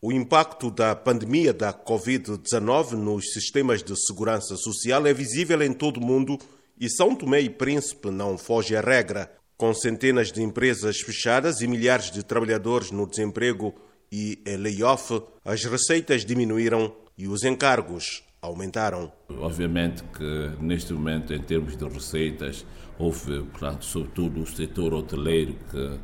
O 0.00 0.12
impacto 0.12 0.70
da 0.70 0.94
pandemia 0.94 1.52
da 1.52 1.72
Covid-19 1.72 2.92
nos 2.92 3.32
sistemas 3.32 3.82
de 3.82 3.96
segurança 3.96 4.54
social 4.54 5.04
é 5.08 5.12
visível 5.12 5.60
em 5.60 5.72
todo 5.72 5.96
o 5.96 6.06
mundo 6.06 6.38
e 6.80 6.88
São 6.88 7.16
Tomé 7.16 7.40
e 7.40 7.50
Príncipe 7.50 8.08
não 8.08 8.38
foge 8.38 8.76
à 8.76 8.80
regra. 8.80 9.28
Com 9.56 9.74
centenas 9.74 10.30
de 10.30 10.40
empresas 10.40 11.00
fechadas 11.00 11.62
e 11.62 11.66
milhares 11.66 12.12
de 12.12 12.22
trabalhadores 12.22 12.92
no 12.92 13.08
desemprego 13.08 13.74
e 14.12 14.40
em 14.46 14.56
layoff, 14.56 15.20
as 15.44 15.64
receitas 15.64 16.24
diminuíram 16.24 16.94
e 17.18 17.26
os 17.26 17.42
encargos 17.42 18.22
aumentaram. 18.40 19.10
Obviamente 19.28 20.04
que 20.16 20.62
neste 20.62 20.92
momento, 20.92 21.34
em 21.34 21.42
termos 21.42 21.76
de 21.76 21.84
receitas, 21.84 22.64
houve, 22.96 23.42
portanto, 23.46 23.84
sobretudo 23.84 24.42
o 24.42 24.46
setor 24.46 24.94
hoteleiro 24.94 25.56
que, 25.72 25.98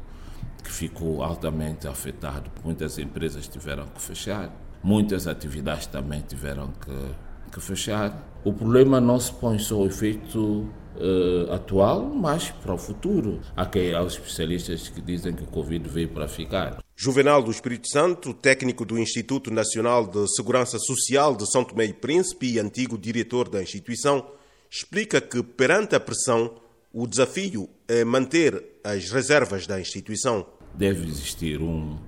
que 0.63 0.71
ficou 0.71 1.23
altamente 1.23 1.87
afetado. 1.87 2.51
Muitas 2.65 2.99
empresas 2.99 3.47
tiveram 3.49 3.87
que 3.87 4.01
fechar, 4.01 4.51
muitas 4.83 5.27
atividades 5.27 5.87
também 5.87 6.21
tiveram 6.21 6.73
que, 6.85 7.53
que 7.53 7.61
fechar. 7.61 8.29
O 8.45 8.53
problema 8.53 9.01
não 9.01 9.19
se 9.19 9.33
põe 9.33 9.59
só 9.59 9.81
o 9.81 9.87
efeito 9.87 10.69
uh, 10.97 11.53
atual, 11.53 12.05
mas 12.05 12.51
para 12.51 12.75
o 12.75 12.79
futuro. 12.79 13.41
Há, 13.57 13.67
que, 13.67 13.95
há 13.95 14.03
especialistas 14.03 14.89
que 14.89 15.01
dizem 15.01 15.35
que 15.35 15.43
o 15.43 15.47
Covid 15.47 15.89
veio 15.89 16.09
para 16.09 16.29
ficar. 16.29 16.83
Juvenal 16.97 17.43
do 17.43 17.51
Espírito 17.51 17.89
Santo, 17.89 18.33
técnico 18.33 18.85
do 18.85 18.99
Instituto 18.99 19.51
Nacional 19.51 20.07
de 20.07 20.29
Segurança 20.35 20.79
Social 20.79 21.35
de 21.37 21.51
São 21.51 21.65
Tomé 21.65 21.87
e 21.87 21.93
Príncipe 21.93 22.53
e 22.53 22.59
antigo 22.59 22.97
diretor 22.97 23.49
da 23.49 23.63
instituição, 23.63 24.27
explica 24.71 25.21
que, 25.21 25.43
perante 25.43 25.95
a 25.95 26.01
pressão, 26.01 26.55
o 26.95 27.09
desafio 27.09 27.69
é 27.89 28.05
manter 28.05 28.79
as 28.85 29.11
reservas 29.11 29.67
da 29.67 29.81
instituição. 29.81 30.47
Deve 30.73 31.09
existir 31.09 31.61
um, 31.61 31.99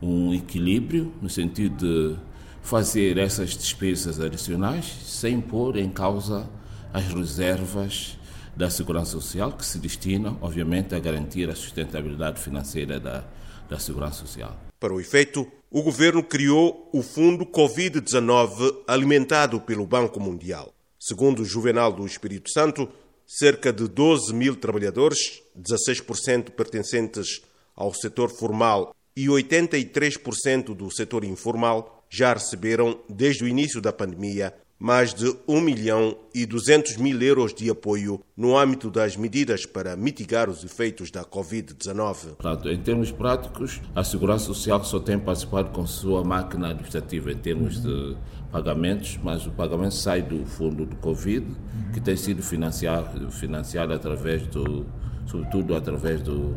um 0.00 0.34
equilíbrio 0.34 1.10
no 1.22 1.30
sentido 1.30 1.76
de 1.76 2.20
fazer 2.60 3.16
essas 3.16 3.56
despesas 3.56 4.20
adicionais 4.20 4.84
sem 5.06 5.40
pôr 5.40 5.78
em 5.78 5.88
causa 5.88 6.50
as 6.92 7.06
reservas 7.06 8.18
da 8.54 8.68
Segurança 8.68 9.12
Social, 9.12 9.52
que 9.52 9.64
se 9.64 9.78
destinam, 9.78 10.36
obviamente, 10.42 10.94
a 10.94 10.98
garantir 10.98 11.48
a 11.48 11.54
sustentabilidade 11.54 12.38
financeira 12.38 13.00
da, 13.00 13.24
da 13.70 13.78
Segurança 13.78 14.20
Social. 14.20 14.54
Para 14.78 14.92
o 14.92 15.00
efeito, 15.00 15.50
o 15.70 15.82
governo 15.82 16.22
criou 16.22 16.90
o 16.92 17.02
Fundo 17.02 17.46
Covid-19 17.46 18.84
alimentado 18.86 19.60
pelo 19.62 19.86
Banco 19.86 20.20
Mundial. 20.20 20.74
Segundo 20.98 21.40
o 21.40 21.44
Juvenal 21.44 21.92
do 21.92 22.04
Espírito 22.04 22.50
Santo, 22.50 22.88
cerca 23.26 23.72
de 23.72 23.88
12 23.88 24.32
mil 24.32 24.56
trabalhadores, 24.56 25.42
16% 25.58 26.50
pertencentes 26.50 27.42
ao 27.74 27.92
setor 27.92 28.30
formal 28.30 28.94
e 29.16 29.26
83% 29.26 30.74
do 30.74 30.90
setor 30.90 31.24
informal, 31.24 32.06
já 32.08 32.32
receberam, 32.32 33.00
desde 33.08 33.44
o 33.44 33.48
início 33.48 33.80
da 33.80 33.92
pandemia, 33.92 34.54
mais 34.78 35.14
de 35.14 35.34
1 35.48 35.60
milhão 35.60 36.16
e 36.34 36.44
200 36.44 36.98
mil 36.98 37.20
euros 37.22 37.54
de 37.54 37.70
apoio 37.70 38.20
no 38.36 38.56
âmbito 38.56 38.90
das 38.90 39.16
medidas 39.16 39.64
para 39.64 39.96
mitigar 39.96 40.50
os 40.50 40.62
efeitos 40.62 41.10
da 41.10 41.24
Covid-19. 41.24 42.36
Em 42.66 42.82
termos 42.82 43.10
práticos, 43.10 43.80
a 43.94 44.04
Segurança 44.04 44.44
Social 44.46 44.84
só 44.84 45.00
tem 45.00 45.18
participado 45.18 45.70
com 45.70 45.86
sua 45.86 46.22
máquina 46.22 46.68
administrativa 46.68 47.32
em 47.32 47.36
termos 47.36 47.82
de 47.82 48.16
pagamentos, 48.52 49.18
mas 49.22 49.46
o 49.46 49.50
pagamento 49.50 49.94
sai 49.94 50.22
do 50.22 50.44
fundo 50.44 50.84
do 50.84 50.96
Covid, 50.96 51.46
que 51.92 52.00
tem 52.00 52.16
sido 52.16 52.42
financiado, 52.42 53.30
financiado 53.30 53.92
através 53.94 54.46
do, 54.46 54.86
sobretudo 55.26 55.74
através 55.74 56.20
do, 56.20 56.56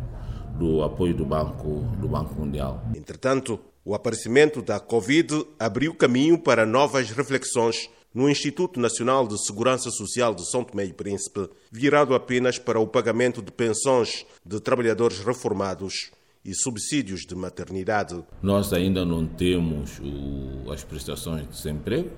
do 0.58 0.84
apoio 0.84 1.14
do 1.14 1.26
Banco, 1.26 1.86
do 2.00 2.08
Banco 2.08 2.36
Mundial. 2.36 2.84
Entretanto, 2.96 3.60
o 3.84 3.96
aparecimento 3.96 4.62
da 4.62 4.80
Covid 4.80 5.46
abriu 5.58 5.96
caminho 5.96 6.38
para 6.38 6.66
novas 6.66 7.10
reflexões 7.12 7.90
no 8.20 8.30
Instituto 8.30 8.82
Nacional 8.82 9.26
de 9.26 9.42
Segurança 9.42 9.90
Social 9.90 10.36
de 10.36 10.46
São 10.46 10.62
Tomé 10.62 10.84
e 10.84 10.92
Príncipe, 10.92 11.50
virado 11.72 12.14
apenas 12.14 12.60
para 12.60 12.78
o 12.78 12.86
pagamento 12.86 13.42
de 13.42 13.50
pensões 13.50 14.26
de 14.46 14.60
trabalhadores 14.60 15.20
reformados 15.20 16.12
e 16.44 16.54
subsídios 16.54 17.22
de 17.22 17.34
maternidade. 17.34 18.22
Nós 18.42 18.74
ainda 18.74 19.06
não 19.06 19.26
temos 19.26 20.00
o, 20.00 20.70
as 20.70 20.84
prestações 20.84 21.44
de 21.44 21.48
desemprego, 21.48 22.10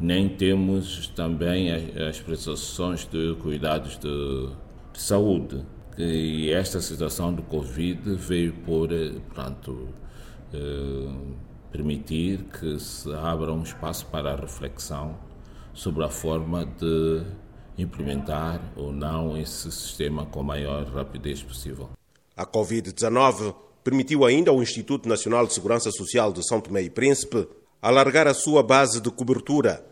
nem 0.00 0.26
temos 0.26 1.08
também 1.08 1.70
as, 1.70 2.16
as 2.16 2.18
prestações 2.18 3.04
de 3.04 3.36
cuidados 3.42 3.98
de, 3.98 4.48
de 4.94 5.02
saúde. 5.02 5.62
E 5.98 6.50
esta 6.50 6.80
situação 6.80 7.30
do 7.30 7.42
Covid 7.42 8.14
veio 8.14 8.54
por, 8.54 8.88
portanto, 8.88 9.88
eh, 10.54 11.14
permitir 11.70 12.44
que 12.58 12.80
se 12.80 13.12
abra 13.12 13.52
um 13.52 13.62
espaço 13.62 14.06
para 14.06 14.32
a 14.32 14.36
reflexão 14.36 15.30
sobre 15.74 16.04
a 16.04 16.08
forma 16.08 16.64
de 16.64 17.22
implementar 17.78 18.60
ou 18.76 18.92
não 18.92 19.36
esse 19.36 19.70
sistema 19.72 20.26
com 20.26 20.40
a 20.40 20.44
maior 20.44 20.84
rapidez 20.86 21.42
possível. 21.42 21.90
A 22.36 22.46
Covid-19 22.46 23.54
permitiu 23.82 24.24
ainda 24.24 24.50
ao 24.50 24.62
Instituto 24.62 25.08
Nacional 25.08 25.46
de 25.46 25.54
Segurança 25.54 25.90
Social 25.90 26.32
de 26.32 26.46
São 26.46 26.60
Tomé 26.60 26.82
e 26.82 26.90
Príncipe 26.90 27.48
alargar 27.80 28.26
a 28.26 28.34
sua 28.34 28.62
base 28.62 29.00
de 29.00 29.10
cobertura. 29.10 29.84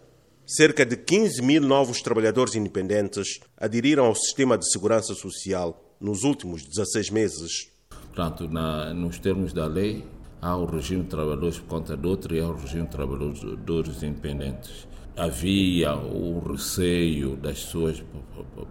Cerca 0.47 0.85
de 0.85 0.97
15 0.97 1.43
mil 1.43 1.63
novos 1.63 2.01
trabalhadores 2.03 2.55
independentes 2.55 3.41
aderiram 3.57 4.05
ao 4.05 4.15
sistema 4.15 4.59
de 4.59 4.71
segurança 4.71 5.15
social 5.15 5.97
nos 6.01 6.23
últimos 6.23 6.65
16 6.65 7.11
meses. 7.11 7.71
Portanto, 7.89 8.49
na, 8.49 8.93
nos 8.93 9.19
termos 9.19 9.53
da 9.53 9.67
lei, 9.67 10.05
há 10.41 10.57
o 10.57 10.67
regime 10.67 11.03
de 11.03 11.09
trabalhadores 11.09 11.59
por 11.59 11.69
conta 11.69 11.97
de 11.97 12.07
outro 12.07 12.35
e 12.35 12.41
há 12.41 12.49
o 12.49 12.57
regime 12.57 12.85
de 12.85 12.91
trabalhadores 12.91 14.03
independentes 14.03 14.89
havia 15.17 15.95
o 15.95 16.41
receio 16.41 17.37
das 17.37 17.65
pessoas 17.65 18.03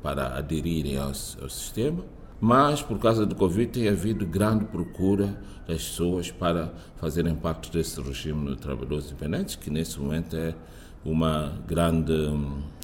para 0.02 0.38
aderirem 0.38 0.98
ao, 0.98 1.08
ao 1.08 1.50
sistema, 1.50 2.04
mas 2.42 2.82
por 2.82 2.98
causa 3.00 3.26
do 3.26 3.36
Covid 3.36 3.72
tem 3.72 3.90
havido 3.90 4.26
grande 4.26 4.66
procura 4.66 5.28
das 5.68 5.84
pessoas 5.84 6.32
para 6.32 6.74
fazerem 6.98 7.36
parte 7.36 7.72
desse 7.72 8.02
regime 8.02 8.52
de 8.52 8.58
trabalhadores 8.58 9.08
independentes, 9.08 9.56
que 9.56 9.70
nesse 9.70 10.00
momento 10.00 10.36
é 10.36 10.56
uma 11.04 11.60
grande 11.68 12.14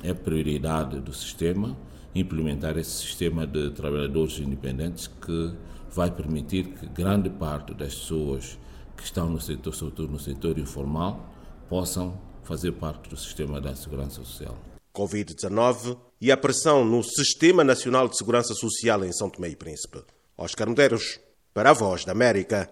é 0.04 0.14
prioridade 0.14 1.00
do 1.00 1.14
sistema 1.14 1.76
implementar 2.16 2.78
esse 2.78 2.92
sistema 2.92 3.46
de 3.46 3.70
trabalhadores 3.72 4.40
independentes 4.40 5.08
que 5.08 5.54
vai 5.92 6.10
permitir 6.10 6.64
que 6.68 6.86
grande 6.88 7.30
parte 7.30 7.74
das 7.74 7.94
pessoas 7.94 8.58
que 8.96 9.04
estão 9.04 9.30
no 9.30 9.42
setor, 9.42 9.76
sobretudo 9.76 10.14
no 10.14 10.20
setor 10.20 10.58
informal, 10.58 11.30
possam 11.68 12.18
fazer 12.46 12.72
parte 12.74 13.10
do 13.10 13.18
sistema 13.18 13.60
da 13.60 13.76
segurança 13.76 14.24
social. 14.24 14.58
Covid-19 14.94 15.98
e 16.22 16.32
a 16.32 16.38
pressão 16.38 16.86
no 16.86 17.04
Sistema 17.04 17.64
Nacional 17.64 18.08
de 18.08 18.18
Segurança 18.18 18.54
Social 18.54 19.04
em 19.04 19.12
São 19.12 19.30
Tomé 19.30 19.50
e 19.50 19.56
Príncipe. 19.56 20.02
Oscar 20.38 20.70
Medeiros, 20.70 21.20
para 21.54 21.72
a 21.72 21.74
Voz 21.74 22.06
da 22.06 22.14
América. 22.14 22.70